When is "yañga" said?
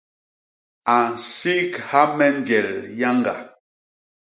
2.99-3.35